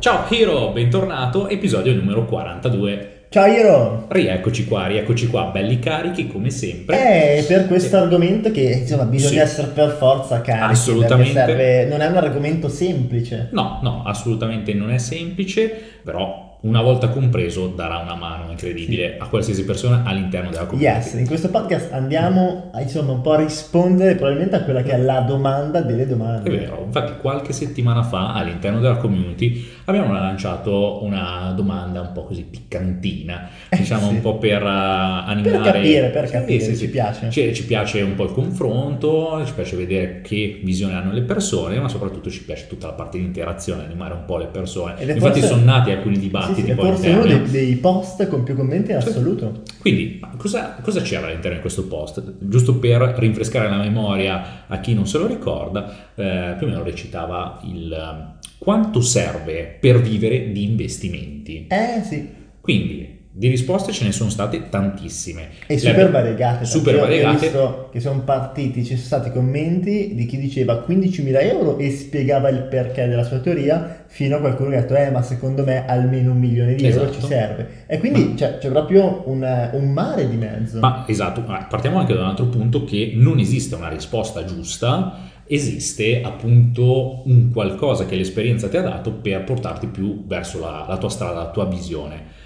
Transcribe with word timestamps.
Ciao 0.00 0.24
Hiro, 0.30 0.70
bentornato, 0.72 1.48
episodio 1.48 1.94
numero 1.94 2.24
42. 2.24 3.26
Ciao 3.28 3.46
Hiro! 3.46 4.06
Rieccoci 4.08 4.64
qua, 4.66 4.86
rieccoci 4.86 5.26
qua, 5.28 5.44
belli 5.52 5.78
carichi 5.78 6.26
come 6.26 6.50
sempre. 6.50 7.38
Eh, 7.38 7.42
per 7.44 7.66
questo 7.66 7.96
argomento 7.98 8.50
che 8.50 8.62
insomma 8.80 9.04
bisogna 9.04 9.44
Sì. 9.44 9.50
essere 9.50 9.68
per 9.68 9.90
forza 9.90 10.40
carichi. 10.40 10.72
Assolutamente. 10.72 11.32
serve- 11.34 11.84
non 11.86 12.00
è 12.00 12.06
un 12.06 12.16
argomento 12.16 12.68
semplice. 12.68 13.48
No, 13.52 13.78
no, 13.82 14.02
assolutamente 14.06 14.72
non 14.74 14.90
è 14.90 14.98
semplice, 14.98 15.70
però 16.02 16.49
una 16.62 16.82
volta 16.82 17.08
compreso 17.08 17.68
darà 17.68 17.98
una 17.98 18.14
mano 18.14 18.50
incredibile 18.50 19.16
a 19.18 19.26
qualsiasi 19.28 19.64
persona 19.64 20.02
all'interno 20.04 20.50
della 20.50 20.66
community. 20.66 20.94
Yes, 20.94 21.12
in 21.14 21.26
questo 21.26 21.48
podcast 21.48 21.92
andiamo 21.92 22.70
a, 22.72 22.80
insomma 22.82 23.12
un 23.12 23.20
po' 23.22 23.32
a 23.32 23.36
rispondere 23.36 24.14
probabilmente 24.14 24.56
a 24.56 24.62
quella 24.64 24.82
che 24.82 24.92
è 24.92 24.98
la 24.98 25.20
domanda 25.20 25.80
delle 25.80 26.02
È 26.02 26.06
domande. 26.06 26.50
vero, 26.50 26.82
infatti 26.84 27.14
qualche 27.20 27.52
settimana 27.52 28.02
fa 28.02 28.34
all'interno 28.34 28.80
della 28.80 28.96
community 28.96 29.66
abbiamo 29.86 30.12
lanciato 30.12 31.02
una 31.02 31.52
domanda 31.56 32.00
un 32.00 32.12
po' 32.12 32.24
così 32.24 32.42
piccantina, 32.42 33.48
Eh, 33.70 33.76
diciamo 33.78 34.08
sì. 34.08 34.14
un 34.14 34.20
po' 34.20 34.36
per 34.38 34.62
uh, 34.62 34.66
animare... 34.66 35.58
Per 35.62 35.72
capire, 35.72 36.08
per 36.10 36.30
capire, 36.30 36.60
sì, 36.62 36.70
ci 36.70 36.76
sì. 36.76 36.88
piace. 36.90 37.30
Ci, 37.30 37.54
ci 37.54 37.64
piace 37.64 38.02
un 38.02 38.14
po' 38.14 38.24
il 38.24 38.32
confronto, 38.32 39.42
ci 39.46 39.52
piace 39.54 39.76
vedere 39.76 40.20
che 40.20 40.60
visione 40.62 40.94
hanno 40.94 41.12
le 41.12 41.22
persone, 41.22 41.78
ma 41.80 41.88
soprattutto 41.88 42.30
ci 42.30 42.44
piace 42.44 42.66
tutta 42.66 42.86
la 42.86 42.92
parte 42.92 43.18
di 43.18 43.24
interazione, 43.24 43.84
animare 43.84 44.14
un 44.14 44.24
po' 44.26 44.36
le 44.36 44.46
persone. 44.46 44.94
Ed 44.98 45.08
è 45.08 45.14
Infatti 45.14 45.40
forse- 45.40 45.54
sono 45.54 45.64
nati 45.64 45.90
alcuni 45.90 46.18
Sì, 46.20 46.28
dibattiti 46.54 46.66
sì, 46.66 46.70
è 46.70 46.74
poi 46.74 46.86
forse 46.90 47.08
uno 47.10 47.22
interni. 47.24 47.50
dei, 47.50 47.64
dei 47.66 47.74
post 47.76 48.28
con 48.28 48.42
più 48.42 48.54
commenti 48.54 48.90
in 48.92 49.00
Sì. 49.00 49.08
assoluto. 49.08 49.62
Quindi, 49.80 50.18
ma 50.20 50.30
cosa, 50.36 50.76
cosa 50.82 51.00
c'era 51.02 51.26
all'interno 51.26 51.56
di 51.56 51.60
questo 51.60 51.86
post? 51.86 52.22
Giusto 52.40 52.76
per 52.76 53.00
rinfrescare 53.18 53.68
la 53.68 53.78
memoria 53.78 54.64
a 54.66 54.78
chi 54.80 54.94
non 54.94 55.06
se 55.06 55.18
lo 55.18 55.26
ricorda, 55.26 56.10
eh, 56.14 56.54
più 56.58 56.66
o 56.66 56.70
meno 56.70 56.82
recitava 56.82 57.60
il 57.64 57.92
eh, 57.92 58.38
quanto 58.58 59.00
serve 59.00 59.76
per 59.80 60.00
vivere 60.00 60.52
di 60.52 60.64
investimenti. 60.64 61.66
Eh 61.68 62.02
sì, 62.04 62.28
Quindi, 62.60 63.09
di 63.40 63.48
risposte 63.48 63.90
ce 63.90 64.04
ne 64.04 64.12
sono 64.12 64.28
state 64.28 64.68
tantissime. 64.68 65.48
e 65.66 65.78
super 65.78 66.10
variegate. 66.10 66.66
Super 66.66 66.98
variegate. 66.98 67.38
visto 67.38 67.88
che 67.90 67.98
sono 67.98 68.20
partiti, 68.20 68.84
ci 68.84 68.96
sono 68.96 69.06
stati 69.06 69.30
commenti 69.30 70.14
di 70.14 70.26
chi 70.26 70.36
diceva 70.36 70.84
15.000 70.86 71.42
euro 71.44 71.78
e 71.78 71.90
spiegava 71.90 72.50
il 72.50 72.64
perché 72.64 73.08
della 73.08 73.24
sua 73.24 73.38
teoria, 73.38 74.04
fino 74.08 74.36
a 74.36 74.40
qualcuno 74.40 74.68
che 74.68 74.76
ha 74.76 74.80
detto, 74.82 74.94
eh 74.94 75.10
ma 75.10 75.22
secondo 75.22 75.64
me 75.64 75.86
almeno 75.86 76.32
un 76.32 76.38
milione 76.38 76.74
di 76.74 76.84
euro 76.86 77.04
Esatto. 77.04 77.18
ci 77.18 77.26
serve. 77.28 77.68
E 77.86 77.98
quindi 77.98 78.24
Ma- 78.24 78.36
cioè, 78.36 78.58
c'è 78.58 78.68
proprio 78.68 79.22
un, 79.24 79.70
un 79.72 79.90
mare 79.90 80.28
di 80.28 80.36
mezzo. 80.36 80.78
Ma 80.78 81.06
esatto, 81.08 81.42
ma 81.46 81.64
partiamo 81.66 81.98
anche 81.98 82.12
da 82.12 82.20
un 82.20 82.26
altro 82.26 82.44
punto 82.44 82.84
che 82.84 83.12
non 83.14 83.38
esiste 83.38 83.74
una 83.74 83.88
risposta 83.88 84.44
giusta, 84.44 85.16
esiste 85.46 86.20
appunto 86.22 87.26
un 87.26 87.50
qualcosa 87.50 88.04
che 88.04 88.16
l'esperienza 88.16 88.68
ti 88.68 88.76
ha 88.76 88.82
dato 88.82 89.12
per 89.12 89.44
portarti 89.44 89.86
più 89.86 90.26
verso 90.26 90.60
la, 90.60 90.84
la 90.86 90.98
tua 90.98 91.08
strada, 91.08 91.38
la 91.38 91.50
tua 91.50 91.64
visione. 91.64 92.39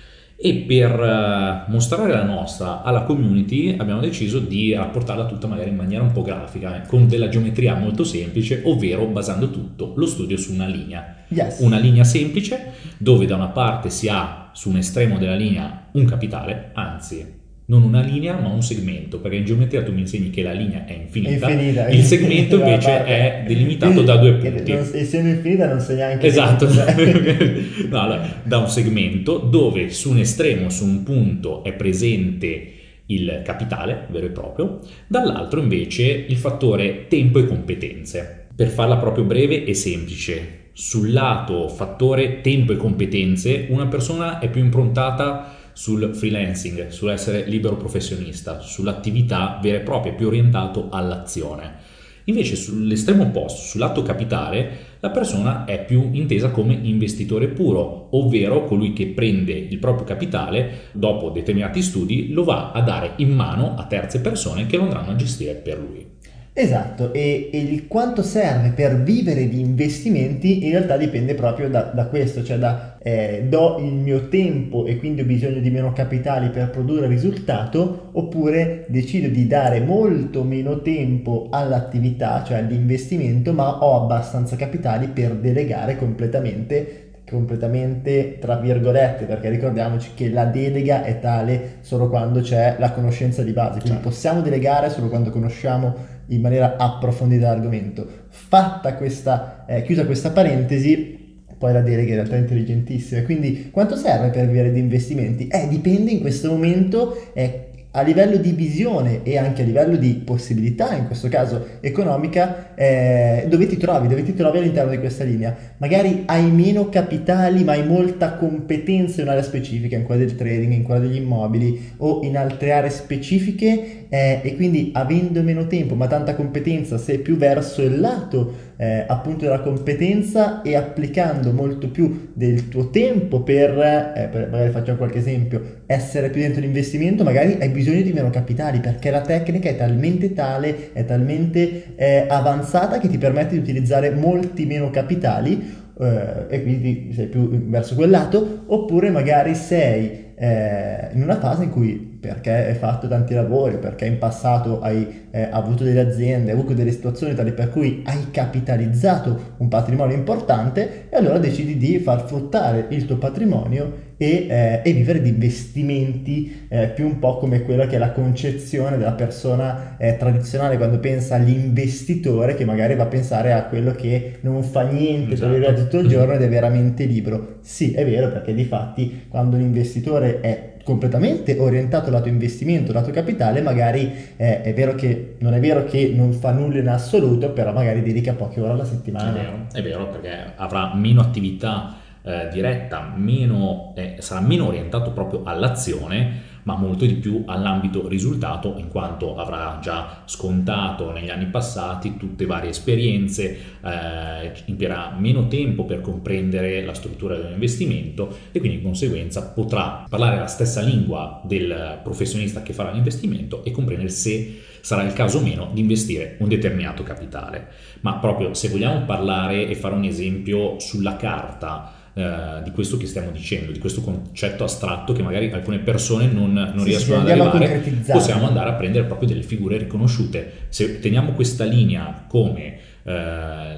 E 0.46 0.54
per 0.56 0.90
eh, 1.00 1.70
mostrare 1.70 2.12
la 2.12 2.22
nostra 2.22 2.82
alla 2.82 3.04
community 3.04 3.76
abbiamo 3.78 4.02
deciso 4.02 4.40
di 4.40 4.74
rapportarla 4.74 5.24
tutta 5.24 5.46
magari 5.46 5.70
in 5.70 5.76
maniera 5.76 6.02
un 6.02 6.12
po' 6.12 6.20
grafica, 6.20 6.82
eh, 6.82 6.86
con 6.86 7.08
della 7.08 7.30
geometria 7.30 7.74
molto 7.76 8.04
semplice, 8.04 8.60
ovvero 8.64 9.06
basando 9.06 9.48
tutto 9.48 9.94
lo 9.96 10.04
studio 10.04 10.36
su 10.36 10.52
una 10.52 10.66
linea 10.66 11.22
Yes. 11.28 11.60
una 11.60 11.78
linea 11.78 12.04
semplice 12.04 12.72
dove 12.98 13.24
da 13.24 13.36
una 13.36 13.48
parte 13.48 13.88
si 13.88 14.08
ha 14.08 14.50
su 14.52 14.68
un 14.68 14.76
estremo 14.76 15.16
della 15.16 15.34
linea 15.34 15.86
un 15.92 16.04
capitale, 16.04 16.72
anzi 16.74 17.42
non 17.66 17.82
una 17.82 18.02
linea 18.02 18.38
ma 18.38 18.48
un 18.48 18.62
segmento, 18.62 19.20
perché 19.20 19.36
in 19.38 19.44
geometria 19.44 19.82
tu 19.82 19.92
mi 19.92 20.00
insegni 20.00 20.28
che 20.30 20.42
la 20.42 20.52
linea 20.52 20.84
è 20.84 20.92
È 20.92 21.00
infinita, 21.00 21.48
infinita. 21.50 21.88
il 21.88 22.02
segmento 22.02 22.56
invece 22.60 23.04
è 23.04 23.44
delimitato 23.46 24.02
da 24.02 24.16
due 24.16 24.34
punti. 24.34 24.72
non- 24.72 24.90
Essendo 24.92 25.28
infinita 25.30 25.66
non 25.68 25.80
sai 25.80 25.96
neanche... 25.96 26.26
Esatto. 26.26 26.66
No, 27.88 28.00
allora, 28.00 28.40
da 28.42 28.58
un 28.58 28.68
segmento 28.68 29.38
dove 29.38 29.90
su 29.90 30.10
un 30.10 30.18
estremo, 30.18 30.68
su 30.68 30.84
un 30.84 31.02
punto 31.02 31.62
è 31.64 31.72
presente 31.72 32.68
il 33.06 33.42
capitale 33.44 34.06
vero 34.10 34.26
e 34.26 34.30
proprio, 34.30 34.80
dall'altro 35.06 35.60
invece 35.60 36.04
il 36.28 36.36
fattore 36.36 37.06
tempo 37.08 37.38
e 37.38 37.46
competenze. 37.46 38.46
Per 38.54 38.68
farla 38.68 38.96
proprio 38.96 39.24
breve 39.24 39.64
e 39.64 39.74
semplice, 39.74 40.68
sul 40.72 41.12
lato 41.12 41.68
fattore 41.68 42.40
tempo 42.40 42.72
e 42.72 42.76
competenze 42.76 43.66
una 43.68 43.86
persona 43.86 44.38
è 44.38 44.48
più 44.48 44.62
improntata 44.62 45.54
sul 45.74 46.14
freelancing, 46.14 46.88
sull'essere 46.88 47.44
libero 47.44 47.76
professionista, 47.76 48.60
sull'attività 48.60 49.58
vera 49.62 49.78
e 49.78 49.82
propria, 49.82 50.14
più 50.14 50.28
orientato 50.28 50.88
all'azione. 50.90 51.92
Invece 52.26 52.56
sull'estremo 52.56 53.24
opposto, 53.24 53.60
sul 53.60 53.80
lato 53.80 54.02
capitale, 54.02 54.92
la 55.00 55.10
persona 55.10 55.66
è 55.66 55.84
più 55.84 56.08
intesa 56.12 56.50
come 56.50 56.72
investitore 56.72 57.48
puro, 57.48 58.08
ovvero 58.12 58.64
colui 58.64 58.94
che 58.94 59.08
prende 59.08 59.52
il 59.52 59.78
proprio 59.78 60.06
capitale 60.06 60.84
dopo 60.92 61.28
determinati 61.28 61.82
studi, 61.82 62.32
lo 62.32 62.44
va 62.44 62.72
a 62.72 62.80
dare 62.80 63.12
in 63.16 63.30
mano 63.30 63.74
a 63.76 63.84
terze 63.84 64.20
persone 64.20 64.64
che 64.64 64.78
lo 64.78 64.84
andranno 64.84 65.10
a 65.10 65.16
gestire 65.16 65.52
per 65.52 65.78
lui. 65.78 66.12
Esatto, 66.56 67.12
e, 67.12 67.50
e 67.52 67.58
il 67.58 67.88
quanto 67.88 68.22
serve 68.22 68.70
per 68.70 69.02
vivere 69.02 69.48
di 69.48 69.58
investimenti 69.58 70.64
in 70.64 70.70
realtà 70.70 70.96
dipende 70.96 71.34
proprio 71.34 71.68
da, 71.68 71.82
da 71.82 72.06
questo, 72.06 72.44
cioè 72.44 72.58
da 72.58 72.93
eh, 73.06 73.44
do 73.46 73.76
il 73.80 73.92
mio 73.92 74.28
tempo 74.28 74.86
e 74.86 74.96
quindi 74.96 75.20
ho 75.20 75.24
bisogno 75.26 75.60
di 75.60 75.68
meno 75.70 75.92
capitali 75.92 76.48
per 76.48 76.70
produrre 76.70 77.06
risultato, 77.06 78.08
oppure 78.12 78.86
decido 78.88 79.28
di 79.28 79.46
dare 79.46 79.80
molto 79.80 80.42
meno 80.42 80.80
tempo 80.80 81.48
all'attività, 81.50 82.42
cioè 82.44 82.58
all'investimento, 82.58 83.52
ma 83.52 83.84
ho 83.84 84.02
abbastanza 84.02 84.56
capitali 84.56 85.08
per 85.08 85.34
delegare 85.34 85.98
completamente 85.98 87.00
completamente 87.28 88.38
tra 88.38 88.56
virgolette 88.56 89.24
perché 89.24 89.48
ricordiamoci 89.48 90.10
che 90.14 90.28
la 90.28 90.44
delega 90.44 91.04
è 91.04 91.20
tale 91.20 91.78
solo 91.80 92.10
quando 92.10 92.42
c'è 92.42 92.76
la 92.78 92.92
conoscenza 92.92 93.42
di 93.42 93.52
base 93.52 93.78
quindi 93.78 93.92
Certo. 93.92 94.08
possiamo 94.10 94.42
delegare 94.42 94.90
solo 94.90 95.08
quando 95.08 95.30
conosciamo 95.30 95.94
in 96.26 96.42
maniera 96.42 96.76
approfondita 96.76 97.48
l'argomento 97.48 98.06
fatta 98.28 98.94
questa 98.96 99.64
eh, 99.66 99.82
chiusa 99.84 100.04
questa 100.04 100.32
parentesi 100.32 101.23
poi 101.56 101.72
la 101.72 101.80
delega 101.80 102.08
in 102.08 102.14
realtà 102.14 102.36
è 102.36 102.38
intelligentissima 102.38 103.22
quindi 103.22 103.70
quanto 103.70 103.96
serve 103.96 104.30
per 104.30 104.46
vivere 104.46 104.72
di 104.72 104.80
investimenti? 104.80 105.48
Eh, 105.48 105.68
dipende 105.68 106.10
in 106.10 106.20
questo 106.20 106.50
momento 106.50 107.30
eh, 107.32 107.64
a 107.96 108.02
livello 108.02 108.36
di 108.36 108.50
visione 108.50 109.22
e 109.22 109.38
anche 109.38 109.62
a 109.62 109.64
livello 109.64 109.94
di 109.94 110.14
possibilità, 110.24 110.96
in 110.96 111.06
questo 111.06 111.28
caso 111.28 111.64
economica, 111.80 112.74
eh, 112.74 113.46
dove 113.48 113.68
ti 113.68 113.76
trovi, 113.76 114.08
dove 114.08 114.24
ti 114.24 114.34
trovi 114.34 114.58
all'interno 114.58 114.90
di 114.90 114.98
questa 114.98 115.22
linea. 115.22 115.54
Magari 115.76 116.24
hai 116.26 116.50
meno 116.50 116.88
capitali, 116.88 117.62
ma 117.62 117.72
hai 117.72 117.86
molta 117.86 118.32
competenza 118.32 119.20
in 119.20 119.28
un'area 119.28 119.44
specifica, 119.44 119.96
in 119.96 120.02
quella 120.02 120.24
del 120.24 120.34
trading, 120.34 120.72
in 120.72 120.82
quella 120.82 121.00
degli 121.00 121.16
immobili 121.16 121.92
o 121.98 122.20
in 122.24 122.36
altre 122.36 122.72
aree 122.72 122.90
specifiche, 122.90 124.06
eh, 124.08 124.40
e 124.42 124.56
quindi 124.56 124.90
avendo 124.92 125.40
meno 125.42 125.68
tempo, 125.68 125.94
ma 125.94 126.08
tanta 126.08 126.34
competenza, 126.34 126.98
sei 126.98 127.18
più 127.18 127.36
verso 127.36 127.80
il 127.80 128.00
lato 128.00 128.72
eh, 128.76 129.04
appunto 129.06 129.44
della 129.44 129.60
competenza 129.60 130.62
e 130.62 130.74
applicando 130.74 131.52
molto 131.52 131.88
più 131.88 132.30
del 132.34 132.68
tuo 132.68 132.90
tempo 132.90 133.42
per, 133.42 133.70
eh, 133.70 134.28
per- 134.30 134.48
magari 134.50 134.70
facciamo 134.70 134.98
qualche 134.98 135.18
esempio, 135.18 135.82
essere 135.86 136.30
più 136.30 136.40
dentro 136.40 136.60
l'investimento, 136.60 137.24
magari 137.24 137.56
hai 137.60 137.68
bisogno 137.68 138.02
di 138.02 138.12
meno 138.12 138.30
capitali 138.30 138.80
perché 138.80 139.10
la 139.10 139.20
tecnica 139.20 139.68
è 139.68 139.76
talmente 139.76 140.32
tale, 140.32 140.92
è 140.92 141.04
talmente 141.04 141.94
eh, 141.96 142.26
avanzata 142.28 142.98
che 142.98 143.08
ti 143.08 143.18
permette 143.18 143.54
di 143.54 143.60
utilizzare 143.60 144.10
molti 144.10 144.66
meno 144.66 144.90
capitali 144.90 145.82
eh, 146.00 146.46
e 146.48 146.62
quindi 146.62 147.12
sei 147.14 147.26
più 147.26 147.48
verso 147.68 147.94
quel 147.94 148.10
lato, 148.10 148.64
oppure 148.66 149.10
magari 149.10 149.54
sei 149.54 150.32
eh, 150.36 151.10
in 151.12 151.22
una 151.22 151.38
fase 151.38 151.64
in 151.64 151.70
cui 151.70 152.13
perché 152.24 152.50
hai 152.50 152.74
fatto 152.74 153.06
tanti 153.06 153.34
lavori, 153.34 153.76
perché 153.76 154.06
in 154.06 154.16
passato 154.16 154.80
hai 154.80 155.26
eh, 155.30 155.48
avuto 155.50 155.84
delle 155.84 156.00
aziende, 156.00 156.50
hai 156.50 156.56
avuto 156.56 156.72
delle 156.72 156.90
situazioni 156.90 157.34
tali 157.34 157.52
per 157.52 157.68
cui 157.68 158.02
hai 158.06 158.30
capitalizzato 158.30 159.56
un 159.58 159.68
patrimonio 159.68 160.16
importante 160.16 161.08
e 161.10 161.16
allora 161.16 161.36
decidi 161.38 161.76
di 161.76 161.98
far 161.98 162.24
fruttare 162.26 162.86
il 162.88 163.04
tuo 163.04 163.18
patrimonio 163.18 164.12
e, 164.16 164.46
eh, 164.48 164.80
e 164.82 164.92
vivere 164.92 165.20
di 165.20 165.28
investimenti 165.28 166.66
eh, 166.68 166.88
più 166.88 167.04
un 167.04 167.18
po' 167.18 167.36
come 167.36 167.62
quella 167.62 167.86
che 167.86 167.96
è 167.96 167.98
la 167.98 168.12
concezione 168.12 168.96
della 168.96 169.12
persona 169.12 169.96
eh, 169.98 170.16
tradizionale 170.16 170.78
quando 170.78 170.98
pensa 170.98 171.34
all'investitore 171.34 172.54
che 172.54 172.64
magari 172.64 172.94
va 172.94 173.02
a 173.02 173.08
pensare 173.08 173.52
a 173.52 173.64
quello 173.64 173.92
che 173.92 174.38
non 174.40 174.62
fa 174.62 174.82
niente 174.82 175.34
Esatto. 175.34 175.58
per 175.58 175.74
tutto 175.74 175.98
il 175.98 176.08
giorno 176.08 176.32
ed 176.32 176.42
è 176.42 176.48
veramente 176.48 177.04
libero. 177.04 177.58
Sì, 177.60 177.92
è 177.92 178.04
vero 178.06 178.30
perché 178.30 178.54
di 178.54 178.64
fatti 178.64 179.26
quando 179.28 179.56
un 179.56 179.62
investitore 179.62 180.40
è 180.40 180.73
completamente 180.84 181.56
orientato 181.58 182.10
lato 182.10 182.28
investimento, 182.28 182.92
lato 182.92 183.10
capitale, 183.10 183.60
magari 183.62 184.12
eh, 184.36 184.60
è 184.60 184.72
vero 184.74 184.94
che 184.94 185.34
non 185.38 185.54
è 185.54 185.60
vero 185.60 185.84
che 185.84 186.12
non 186.14 186.32
fa 186.32 186.52
nulla 186.52 186.78
in 186.78 186.88
assoluto, 186.88 187.50
però 187.50 187.72
magari 187.72 188.02
dedica 188.02 188.34
poche 188.34 188.60
ore 188.60 188.72
alla 188.72 188.82
È 188.84 188.86
settimana. 188.86 189.32
vero, 189.32 189.66
è 189.72 189.82
vero 189.82 190.08
perché 190.08 190.52
avrà 190.56 190.94
meno 190.94 191.20
attività 191.20 191.94
eh, 192.22 192.48
diretta, 192.52 193.12
meno, 193.16 193.92
eh, 193.96 194.16
sarà 194.18 194.40
meno 194.40 194.66
orientato 194.68 195.12
proprio 195.12 195.42
all'azione, 195.44 196.52
ma 196.64 196.76
molto 196.76 197.06
di 197.06 197.14
più 197.14 197.44
all'ambito 197.46 198.08
risultato, 198.08 198.74
in 198.76 198.88
quanto 198.88 199.36
avrà 199.36 199.78
già 199.80 200.22
scontato 200.26 201.12
negli 201.12 201.30
anni 201.30 201.46
passati 201.46 202.16
tutte 202.16 202.46
varie 202.46 202.70
esperienze, 202.70 203.58
eh, 203.82 204.52
impiegherà 204.66 205.14
meno 205.18 205.48
tempo 205.48 205.84
per 205.84 206.00
comprendere 206.00 206.84
la 206.84 206.94
struttura 206.94 207.36
dell'investimento 207.36 208.36
e 208.52 208.58
quindi 208.58 208.78
di 208.78 208.82
conseguenza 208.82 209.42
potrà 209.42 210.04
parlare 210.08 210.38
la 210.38 210.46
stessa 210.46 210.80
lingua 210.80 211.40
del 211.44 212.00
professionista 212.02 212.62
che 212.62 212.72
farà 212.72 212.90
l'investimento 212.90 213.64
e 213.64 213.70
comprendere 213.70 214.10
se 214.10 214.60
sarà 214.80 215.02
il 215.02 215.14
caso 215.14 215.38
o 215.38 215.42
meno 215.42 215.70
di 215.72 215.80
investire 215.80 216.36
un 216.40 216.48
determinato 216.48 217.02
capitale. 217.02 217.68
Ma 218.00 218.16
proprio 218.16 218.52
se 218.52 218.68
vogliamo 218.68 219.04
parlare 219.06 219.66
e 219.66 219.74
fare 219.74 219.94
un 219.94 220.04
esempio 220.04 220.78
sulla 220.78 221.16
carta, 221.16 222.03
eh, 222.14 222.60
di 222.62 222.70
questo 222.70 222.96
che 222.96 223.06
stiamo 223.06 223.30
dicendo, 223.30 223.72
di 223.72 223.78
questo 223.78 224.00
concetto 224.00 224.64
astratto 224.64 225.12
che 225.12 225.22
magari 225.22 225.50
alcune 225.50 225.78
persone 225.78 226.26
non, 226.26 226.52
non 226.52 226.78
sì, 226.78 226.84
riescono 226.84 227.24
sì, 227.24 227.30
ad 227.32 227.40
arrivare, 227.40 227.82
possiamo 228.06 228.46
andare 228.46 228.70
a 228.70 228.74
prendere 228.74 229.04
proprio 229.04 229.28
delle 229.28 229.42
figure 229.42 229.76
riconosciute. 229.78 230.66
Se 230.68 231.00
teniamo 231.00 231.32
questa 231.32 231.64
linea 231.64 232.24
come 232.28 232.78
eh, 233.02 233.12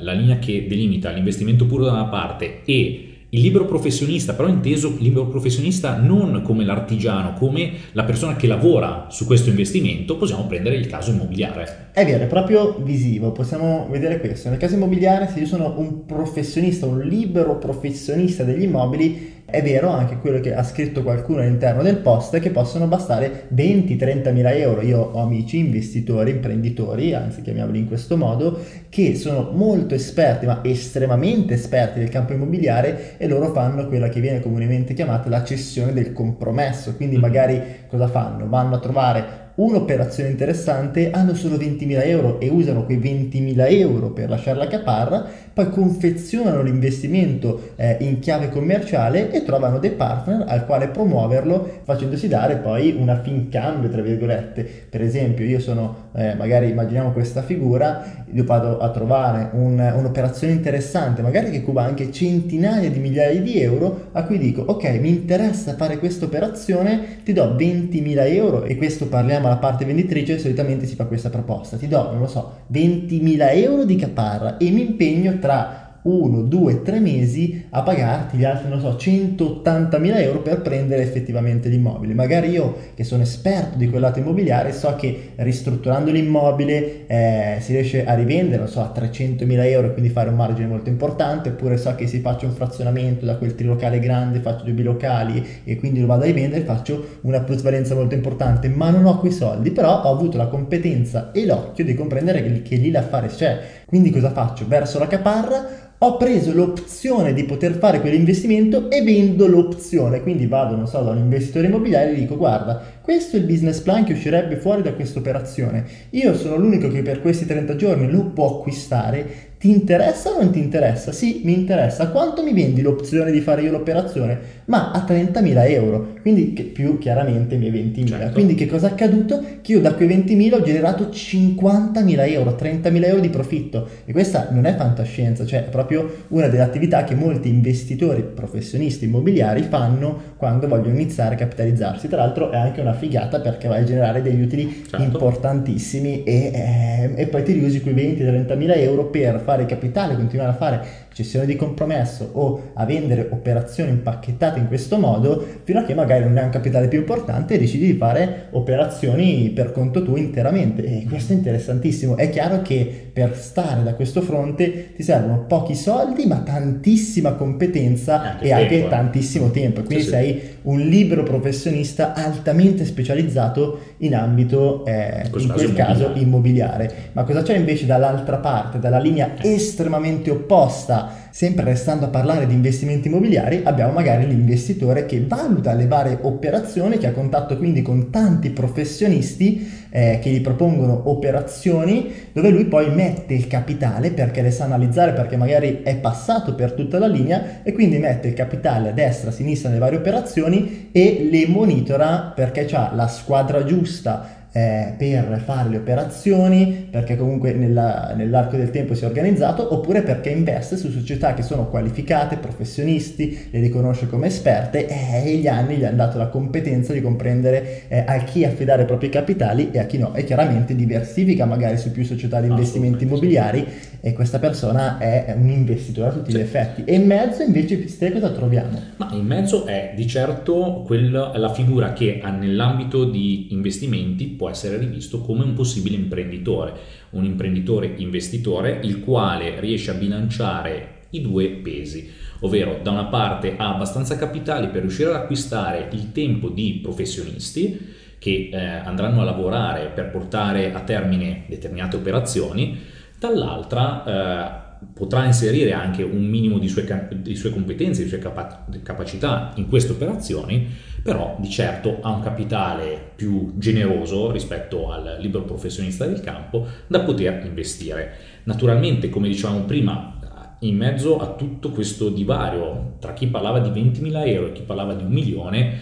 la 0.00 0.12
linea 0.12 0.38
che 0.38 0.66
delimita 0.68 1.10
l'investimento 1.10 1.66
puro 1.66 1.84
da 1.84 1.92
una 1.92 2.04
parte 2.04 2.62
e 2.64 3.05
il 3.36 3.42
libero 3.42 3.66
professionista, 3.66 4.32
però 4.32 4.48
inteso 4.48 4.96
libero 4.98 5.26
professionista 5.26 5.98
non 5.98 6.40
come 6.42 6.64
l'artigiano, 6.64 7.34
come 7.34 7.72
la 7.92 8.04
persona 8.04 8.34
che 8.34 8.46
lavora 8.46 9.08
su 9.10 9.26
questo 9.26 9.50
investimento, 9.50 10.16
possiamo 10.16 10.46
prendere 10.46 10.76
il 10.76 10.86
caso 10.86 11.10
immobiliare. 11.10 11.90
È 11.92 12.04
vero, 12.04 12.24
è 12.24 12.28
proprio 12.28 12.80
visivo, 12.82 13.32
possiamo 13.32 13.88
vedere 13.90 14.20
questo. 14.20 14.48
Nel 14.48 14.58
caso 14.58 14.76
immobiliare, 14.76 15.28
se 15.28 15.40
io 15.40 15.46
sono 15.46 15.74
un 15.76 16.06
professionista, 16.06 16.86
un 16.86 17.00
libero 17.00 17.58
professionista 17.58 18.42
degli 18.42 18.62
immobili, 18.62 19.34
è 19.56 19.62
vero 19.62 19.88
anche 19.88 20.18
quello 20.18 20.38
che 20.38 20.54
ha 20.54 20.62
scritto 20.62 21.02
qualcuno 21.02 21.40
all'interno 21.40 21.82
del 21.82 21.96
post 21.96 22.38
che 22.40 22.50
possono 22.50 22.86
bastare 22.86 23.48
20-30 23.54 24.32
mila 24.34 24.52
euro. 24.52 24.82
Io 24.82 25.00
ho 25.00 25.22
amici 25.22 25.56
investitori, 25.56 26.30
imprenditori, 26.32 27.14
anzi 27.14 27.40
chiamiamoli 27.40 27.78
in 27.78 27.86
questo 27.86 28.18
modo, 28.18 28.60
che 28.90 29.14
sono 29.14 29.52
molto 29.54 29.94
esperti, 29.94 30.44
ma 30.44 30.60
estremamente 30.62 31.54
esperti 31.54 32.00
del 32.00 32.10
campo 32.10 32.34
immobiliare 32.34 33.16
e 33.16 33.26
loro 33.26 33.50
fanno 33.52 33.88
quella 33.88 34.10
che 34.10 34.20
viene 34.20 34.40
comunemente 34.40 34.92
chiamata 34.92 35.30
la 35.30 35.42
cessione 35.42 35.94
del 35.94 36.12
compromesso. 36.12 36.94
Quindi 36.94 37.16
mm. 37.16 37.20
magari 37.20 37.62
cosa 37.88 38.08
fanno? 38.08 38.46
Vanno 38.48 38.74
a 38.74 38.78
trovare 38.78 39.45
un'operazione 39.56 40.28
interessante, 40.28 41.10
hanno 41.10 41.34
solo 41.34 41.56
20.000 41.56 42.06
euro 42.06 42.40
e 42.40 42.48
usano 42.48 42.84
quei 42.84 42.98
20.000 42.98 43.70
euro 43.70 44.10
per 44.10 44.28
lasciare 44.28 44.58
la 44.58 44.66
caparra, 44.66 45.24
poi 45.52 45.70
confezionano 45.70 46.62
l'investimento 46.62 47.70
eh, 47.76 47.96
in 48.00 48.18
chiave 48.18 48.50
commerciale 48.50 49.30
e 49.30 49.42
trovano 49.44 49.78
dei 49.78 49.92
partner 49.92 50.44
al 50.46 50.66
quale 50.66 50.88
promuoverlo 50.88 51.80
facendosi 51.84 52.28
dare 52.28 52.56
poi 52.56 52.94
una 52.98 53.20
fin 53.20 53.48
cambio, 53.48 53.88
tra 53.88 54.02
virgolette. 54.02 54.68
Per 54.90 55.00
esempio, 55.00 55.46
io 55.46 55.60
sono, 55.60 56.10
eh, 56.14 56.34
magari 56.34 56.68
immaginiamo 56.68 57.12
questa 57.12 57.42
figura, 57.42 58.24
io 58.30 58.44
vado 58.44 58.78
a 58.78 58.90
trovare 58.90 59.48
un, 59.52 59.78
un'operazione 59.78 60.52
interessante, 60.52 61.22
magari 61.22 61.50
che 61.50 61.62
cuba 61.62 61.82
anche 61.82 62.12
centinaia 62.12 62.90
di 62.90 62.98
migliaia 62.98 63.40
di 63.40 63.58
euro, 63.58 64.08
a 64.12 64.24
cui 64.24 64.36
dico, 64.36 64.62
ok, 64.66 64.98
mi 65.00 65.08
interessa 65.08 65.74
fare 65.74 65.98
questa 65.98 66.26
operazione, 66.26 67.22
ti 67.24 67.32
do 67.32 67.54
20.000 67.54 68.34
euro 68.34 68.64
e 68.64 68.76
questo 68.76 69.06
parliamo 69.06 69.45
alla 69.46 69.56
parte 69.56 69.84
venditrice 69.84 70.38
solitamente 70.38 70.86
si 70.86 70.94
fa 70.94 71.04
questa 71.06 71.30
proposta, 71.30 71.76
ti 71.76 71.88
do, 71.88 72.10
non 72.10 72.20
lo 72.20 72.26
so, 72.26 72.64
20.000 72.72 73.56
euro 73.62 73.84
di 73.84 73.96
caparra 73.96 74.56
e 74.56 74.70
mi 74.70 74.82
impegno 74.82 75.38
tra 75.38 75.85
uno, 76.06 76.42
due, 76.42 76.82
tre 76.82 77.00
mesi 77.00 77.66
a 77.70 77.82
pagarti 77.82 78.36
gli 78.36 78.44
altri, 78.44 78.68
non 78.68 78.80
so, 78.80 78.90
180.000 78.90 80.20
euro 80.20 80.40
per 80.40 80.62
prendere 80.62 81.02
effettivamente 81.02 81.68
l'immobile. 81.68 82.14
Magari 82.14 82.50
io 82.50 82.76
che 82.94 83.04
sono 83.04 83.22
esperto 83.22 83.76
di 83.76 83.88
quel 83.88 84.00
lato 84.00 84.20
immobiliare 84.20 84.72
so 84.72 84.94
che 84.96 85.32
ristrutturando 85.36 86.10
l'immobile 86.10 87.06
eh, 87.06 87.56
si 87.60 87.72
riesce 87.72 88.04
a 88.04 88.14
rivendere, 88.14 88.58
non 88.58 88.68
so, 88.68 88.80
a 88.80 88.92
300.000 88.94 89.64
euro 89.66 89.88
e 89.88 89.92
quindi 89.92 90.10
fare 90.10 90.30
un 90.30 90.36
margine 90.36 90.68
molto 90.68 90.88
importante, 90.88 91.50
oppure 91.50 91.76
so 91.76 91.94
che 91.94 92.06
si 92.06 92.20
faccia 92.20 92.46
un 92.46 92.52
frazionamento 92.52 93.24
da 93.24 93.36
quel 93.36 93.54
trilocale 93.54 93.98
grande, 93.98 94.40
faccio 94.40 94.64
due 94.64 94.72
bilocali 94.72 95.44
e 95.64 95.76
quindi 95.76 96.00
lo 96.00 96.06
vado 96.06 96.22
a 96.22 96.26
rivendere, 96.26 96.64
faccio 96.64 97.18
una 97.22 97.40
plusvalenza 97.40 97.94
molto 97.94 98.14
importante, 98.14 98.68
ma 98.68 98.90
non 98.90 99.04
ho 99.06 99.18
quei 99.18 99.32
soldi, 99.32 99.72
però 99.72 100.02
ho 100.02 100.12
avuto 100.12 100.36
la 100.36 100.46
competenza 100.46 101.32
e 101.32 101.44
l'occhio 101.44 101.84
di 101.84 101.94
comprendere 101.94 102.42
che, 102.42 102.62
che 102.62 102.76
lì 102.76 102.90
l'affare 102.90 103.28
c'è. 103.28 103.84
Quindi 103.86 104.10
cosa 104.10 104.32
faccio? 104.32 104.66
Verso 104.66 104.98
la 104.98 105.06
caparra 105.06 105.86
ho 105.98 106.16
preso 106.16 106.52
l'opzione 106.52 107.32
di 107.32 107.44
poter 107.44 107.74
fare 107.74 108.00
quell'investimento 108.00 108.90
e 108.90 109.00
vendo 109.02 109.46
l'opzione, 109.46 110.22
quindi 110.22 110.46
vado, 110.46 110.76
non 110.76 110.86
so, 110.86 111.00
da 111.00 111.12
un 111.12 111.18
investitore 111.18 111.68
immobiliare 111.68 112.10
e 112.10 112.14
gli 112.14 112.18
dico 112.18 112.36
guarda, 112.36 112.82
questo 113.00 113.36
è 113.36 113.38
il 113.38 113.46
business 113.46 113.80
plan 113.80 114.04
che 114.04 114.12
uscirebbe 114.12 114.56
fuori 114.56 114.82
da 114.82 114.92
questa 114.92 115.20
operazione, 115.20 115.86
io 116.10 116.34
sono 116.34 116.56
l'unico 116.56 116.88
che 116.88 117.00
per 117.00 117.22
questi 117.22 117.46
30 117.46 117.76
giorni 117.76 118.10
lo 118.10 118.24
può 118.26 118.58
acquistare, 118.58 119.54
ti 119.58 119.70
interessa 119.70 120.30
o 120.30 120.42
non 120.42 120.50
ti 120.50 120.58
interessa? 120.58 121.12
Sì, 121.12 121.40
mi 121.44 121.54
interessa. 121.54 122.08
Quanto 122.08 122.42
mi 122.42 122.52
vendi 122.52 122.82
l'opzione 122.82 123.30
di 123.30 123.40
fare 123.40 123.62
io 123.62 123.70
l'operazione? 123.70 124.38
Ma 124.66 124.90
a 124.90 125.04
30.000 125.06 125.70
euro, 125.70 126.14
quindi 126.20 126.44
più 126.44 126.98
chiaramente 126.98 127.54
i 127.54 127.58
miei 127.58 127.72
20.000. 127.72 128.06
Certo. 128.06 128.32
Quindi 128.32 128.54
che 128.54 128.66
cosa 128.66 128.88
è 128.88 128.90
accaduto? 128.90 129.42
Che 129.62 129.72
io 129.72 129.80
da 129.80 129.94
quei 129.94 130.08
20.000 130.08 130.54
ho 130.54 130.62
generato 130.62 131.04
50.000 131.04 132.30
euro, 132.30 132.56
30.000 132.60 133.04
euro 133.04 133.20
di 133.20 133.28
profitto. 133.28 133.88
E 134.04 134.12
questa 134.12 134.48
non 134.50 134.66
è 134.66 134.74
fantascienza, 134.74 135.46
cioè 135.46 135.64
è 135.66 135.68
proprio 135.68 136.24
una 136.28 136.48
delle 136.48 136.62
attività 136.62 137.04
che 137.04 137.14
molti 137.14 137.48
investitori 137.48 138.22
professionisti 138.22 139.06
immobiliari 139.06 139.62
fanno 139.62 140.34
quando 140.36 140.68
vogliono 140.68 140.94
iniziare 140.94 141.34
a 141.34 141.38
capitalizzarsi. 141.38 142.08
Tra 142.08 142.18
l'altro 142.18 142.50
è 142.50 142.56
anche 142.56 142.80
una 142.80 142.94
figata 142.94 143.40
perché 143.40 143.68
vai 143.68 143.82
a 143.82 143.84
generare 143.84 144.20
degli 144.20 144.42
utili 144.42 144.84
certo. 144.86 145.02
importantissimi 145.02 146.24
e, 146.24 146.50
eh, 146.52 147.10
e, 147.14 147.26
poi 147.26 147.42
ti 147.42 147.52
riusi 147.52 147.80
quei 147.80 147.94
20-30.000 147.94 148.78
euro 148.78 149.06
per 149.06 149.40
fare 149.44 149.55
capitale, 149.64 150.16
continuare 150.16 150.50
a 150.50 150.54
fare 150.54 151.05
cessione 151.16 151.46
di 151.46 151.56
compromesso 151.56 152.28
o 152.32 152.72
a 152.74 152.84
vendere 152.84 153.30
operazioni 153.30 153.88
impacchettate 153.88 154.58
in 154.58 154.68
questo 154.68 154.98
modo, 154.98 155.42
fino 155.64 155.78
a 155.78 155.82
che 155.82 155.94
magari 155.94 156.24
non 156.24 156.36
hai 156.36 156.44
un 156.44 156.50
capitale 156.50 156.88
più 156.88 156.98
importante 156.98 157.54
e 157.54 157.58
decidi 157.58 157.86
di 157.86 157.94
fare 157.94 158.48
operazioni 158.50 159.48
per 159.48 159.72
conto 159.72 160.02
tuo 160.02 160.18
interamente. 160.18 160.84
E 160.84 161.06
questo 161.08 161.32
è 161.32 161.36
interessantissimo. 161.36 162.18
È 162.18 162.28
chiaro 162.28 162.60
che 162.60 163.08
per 163.10 163.34
stare 163.34 163.82
da 163.82 163.94
questo 163.94 164.20
fronte 164.20 164.92
ti 164.94 165.02
servono 165.02 165.46
pochi 165.46 165.74
soldi, 165.74 166.26
ma 166.26 166.40
tantissima 166.40 167.32
competenza 167.32 168.20
anche 168.20 168.44
e 168.44 168.48
tempo, 168.48 168.62
anche 168.62 168.84
eh. 168.84 168.88
tantissimo 168.88 169.50
tempo. 169.50 169.82
Quindi 169.84 170.04
sì, 170.04 170.10
sei 170.10 170.32
sì. 170.32 170.56
un 170.64 170.80
libero 170.80 171.22
professionista 171.22 172.12
altamente 172.12 172.84
specializzato 172.84 173.78
in 173.98 174.14
ambito, 174.14 174.84
eh, 174.84 175.22
in, 175.32 175.40
in 175.40 175.48
quel 175.48 175.72
caso, 175.72 176.12
immobiliare. 176.14 176.20
immobiliare. 176.20 176.94
Ma 177.12 177.24
cosa 177.24 177.40
c'è 177.40 177.56
invece 177.56 177.86
dall'altra 177.86 178.36
parte, 178.36 178.78
dalla 178.78 178.98
linea 178.98 179.32
estremamente 179.40 180.30
opposta? 180.30 181.04
Sempre 181.30 181.64
restando 181.64 182.06
a 182.06 182.08
parlare 182.08 182.46
di 182.46 182.54
investimenti 182.54 183.08
immobiliari, 183.08 183.62
abbiamo 183.64 183.92
magari 183.92 184.26
l'investitore 184.26 185.06
che 185.06 185.24
valuta 185.26 185.72
le 185.74 185.86
varie 185.86 186.18
operazioni, 186.22 186.98
che 186.98 187.06
ha 187.06 187.12
contatto 187.12 187.56
quindi 187.56 187.82
con 187.82 188.10
tanti 188.10 188.50
professionisti 188.50 189.86
eh, 189.90 190.18
che 190.20 190.30
gli 190.30 190.40
propongono 190.40 191.08
operazioni 191.08 192.12
dove 192.32 192.50
lui 192.50 192.66
poi 192.66 192.94
mette 192.94 193.34
il 193.34 193.46
capitale 193.46 194.10
perché 194.10 194.42
le 194.42 194.50
sa 194.50 194.64
analizzare, 194.64 195.12
perché 195.12 195.36
magari 195.36 195.80
è 195.82 195.96
passato 195.96 196.54
per 196.54 196.72
tutta 196.72 196.98
la 196.98 197.06
linea 197.06 197.62
e 197.62 197.72
quindi 197.72 197.98
mette 197.98 198.28
il 198.28 198.34
capitale 198.34 198.90
a 198.90 198.92
destra, 198.92 199.30
a 199.30 199.32
sinistra 199.32 199.68
nelle 199.68 199.80
varie 199.80 199.98
operazioni 199.98 200.90
e 200.92 201.28
le 201.30 201.46
monitora 201.46 202.32
perché 202.34 202.66
ha 202.72 202.92
la 202.94 203.08
squadra 203.08 203.64
giusta 203.64 204.35
eh, 204.56 204.94
per 204.96 205.42
fare 205.44 205.68
le 205.68 205.76
operazioni, 205.76 206.88
perché 206.90 207.14
comunque 207.14 207.52
nella, 207.52 208.14
nell'arco 208.16 208.56
del 208.56 208.70
tempo 208.70 208.94
si 208.94 209.04
è 209.04 209.06
organizzato, 209.06 209.74
oppure 209.74 210.00
perché 210.00 210.30
investe 210.30 210.78
su 210.78 210.90
società 210.90 211.34
che 211.34 211.42
sono 211.42 211.68
qualificate, 211.68 212.38
professionisti, 212.38 213.48
le 213.50 213.60
riconosce 213.60 214.08
come 214.08 214.28
esperte 214.28 214.86
eh, 214.86 215.30
e 215.30 215.36
gli 215.36 215.46
anni 215.46 215.76
gli 215.76 215.84
hanno 215.84 215.96
dato 215.96 216.16
la 216.16 216.28
competenza 216.28 216.94
di 216.94 217.02
comprendere 217.02 217.82
eh, 217.88 218.02
a 218.06 218.16
chi 218.20 218.46
affidare 218.46 218.84
i 218.84 218.86
propri 218.86 219.10
capitali 219.10 219.70
e 219.72 219.78
a 219.78 219.84
chi 219.84 219.98
no. 219.98 220.14
E 220.14 220.24
chiaramente 220.24 220.74
diversifica 220.74 221.44
magari 221.44 221.76
su 221.76 221.90
più 221.90 222.04
società 222.04 222.40
di 222.40 222.48
investimenti 222.48 223.04
immobiliari 223.04 223.66
e 224.00 224.14
questa 224.14 224.38
persona 224.38 224.96
è 224.96 225.34
un 225.36 225.50
investitore 225.50 226.08
a 226.08 226.12
tutti 226.12 226.30
sì. 226.30 226.38
gli 226.38 226.40
effetti. 226.40 226.84
E 226.84 226.94
in 226.94 227.06
mezzo 227.06 227.42
invece 227.42 227.84
te 227.98 228.10
cosa 228.10 228.30
troviamo? 228.30 228.80
Ma 228.96 229.10
in 229.12 229.26
mezzo 229.26 229.66
è 229.66 229.92
di 229.94 230.06
certo 230.06 230.82
quella, 230.86 231.36
la 231.36 231.52
figura 231.52 231.92
che 231.92 232.22
nell'ambito 232.38 233.04
di 233.04 233.48
investimenti 233.50 234.26
può 234.26 234.45
essere 234.48 234.78
rivisto 234.78 235.20
come 235.20 235.44
un 235.44 235.54
possibile 235.54 235.96
imprenditore, 235.96 236.74
un 237.10 237.24
imprenditore 237.24 237.94
investitore 237.96 238.80
il 238.82 239.00
quale 239.00 239.60
riesce 239.60 239.90
a 239.90 239.94
bilanciare 239.94 240.94
i 241.10 241.20
due 241.20 241.48
pesi, 241.48 242.10
ovvero 242.40 242.80
da 242.82 242.90
una 242.90 243.06
parte 243.06 243.54
ha 243.56 243.74
abbastanza 243.74 244.16
capitali 244.16 244.68
per 244.68 244.82
riuscire 244.82 245.10
ad 245.10 245.16
acquistare 245.16 245.88
il 245.92 246.12
tempo 246.12 246.48
di 246.48 246.80
professionisti 246.82 247.94
che 248.18 248.50
eh, 248.52 248.58
andranno 248.58 249.20
a 249.20 249.24
lavorare 249.24 249.90
per 249.94 250.10
portare 250.10 250.72
a 250.72 250.80
termine 250.80 251.44
determinate 251.48 251.96
operazioni, 251.96 252.78
dall'altra 253.18 254.04
eh, 254.04 254.64
potrà 254.92 255.24
inserire 255.24 255.72
anche 255.72 256.02
un 256.02 256.24
minimo 256.24 256.58
di 256.58 256.68
sue, 256.68 257.08
di 257.14 257.34
sue 257.34 257.50
competenze, 257.50 258.02
di 258.02 258.08
sue 258.08 258.18
capa- 258.18 258.66
capacità 258.82 259.52
in 259.56 259.68
queste 259.68 259.92
operazioni, 259.92 260.68
però 261.06 261.36
di 261.38 261.48
certo 261.48 261.98
ha 262.02 262.10
un 262.10 262.20
capitale 262.20 263.12
più 263.14 263.52
generoso 263.54 264.32
rispetto 264.32 264.90
al 264.90 265.18
libero 265.20 265.44
professionista 265.44 266.04
del 266.04 266.20
campo 266.20 266.66
da 266.88 267.00
poter 267.00 267.44
investire. 267.46 268.12
Naturalmente, 268.42 269.08
come 269.08 269.28
dicevamo 269.28 269.60
prima, 269.60 270.18
in 270.60 270.76
mezzo 270.76 271.18
a 271.18 271.34
tutto 271.34 271.70
questo 271.70 272.08
divario 272.08 272.96
tra 272.98 273.12
chi 273.12 273.28
parlava 273.28 273.60
di 273.60 273.68
20.000 273.68 274.26
euro 274.26 274.48
e 274.48 274.52
chi 274.52 274.62
parlava 274.62 274.94
di 274.94 275.04
un 275.04 275.12
milione, 275.12 275.80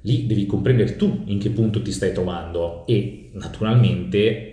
lì 0.00 0.26
devi 0.26 0.46
comprendere 0.46 0.96
tu 0.96 1.22
in 1.26 1.38
che 1.38 1.50
punto 1.50 1.80
ti 1.80 1.92
stai 1.92 2.12
trovando 2.12 2.84
e 2.88 3.30
naturalmente 3.34 4.52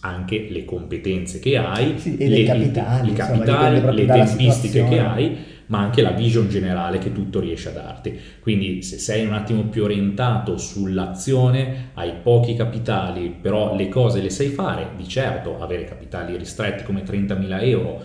anche 0.00 0.48
le 0.50 0.64
competenze 0.64 1.38
che 1.38 1.56
hai, 1.56 1.96
sì, 1.98 2.16
le, 2.16 2.42
capitali, 2.42 3.10
le, 3.10 3.14
capitali, 3.14 3.76
insomma, 3.76 3.92
le 3.92 4.06
tempistiche 4.06 4.88
che 4.88 4.98
hai, 4.98 5.36
ma 5.72 5.78
anche 5.78 6.02
la 6.02 6.10
vision 6.10 6.50
generale 6.50 6.98
che 6.98 7.12
tutto 7.14 7.40
riesce 7.40 7.70
a 7.70 7.72
darti. 7.72 8.20
Quindi 8.40 8.82
se 8.82 8.98
sei 8.98 9.24
un 9.24 9.32
attimo 9.32 9.62
più 9.62 9.84
orientato 9.84 10.58
sull'azione, 10.58 11.92
hai 11.94 12.12
pochi 12.22 12.54
capitali, 12.54 13.34
però 13.40 13.74
le 13.74 13.88
cose 13.88 14.20
le 14.20 14.28
sai 14.28 14.48
fare, 14.48 14.90
di 14.98 15.08
certo 15.08 15.58
avere 15.58 15.84
capitali 15.84 16.36
ristretti 16.36 16.84
come 16.84 17.02
30.000 17.04 17.64
euro 17.64 18.04